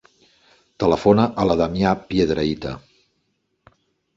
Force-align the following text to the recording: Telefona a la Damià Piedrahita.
Telefona 0.83 1.27
a 1.43 1.45
la 1.49 1.57
Damià 1.61 1.91
Piedrahita. 2.09 2.73